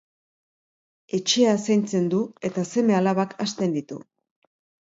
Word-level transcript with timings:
Etxea 1.17 1.51
zaintzen 1.67 2.09
du 2.15 2.23
eta 2.51 2.65
seme-alabak 2.73 3.39
hazten 3.47 3.79
ditu. 3.79 4.03